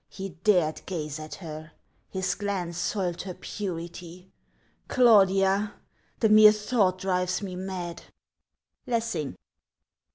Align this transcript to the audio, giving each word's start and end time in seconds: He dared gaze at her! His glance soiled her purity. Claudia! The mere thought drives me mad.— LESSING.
He 0.09 0.29
dared 0.29 0.83
gaze 0.87 1.19
at 1.19 1.35
her! 1.35 1.73
His 2.09 2.33
glance 2.33 2.75
soiled 2.79 3.21
her 3.21 3.35
purity. 3.35 4.31
Claudia! 4.87 5.75
The 6.21 6.29
mere 6.29 6.53
thought 6.53 6.97
drives 6.97 7.43
me 7.43 7.55
mad.— 7.55 8.01
LESSING. 8.87 9.37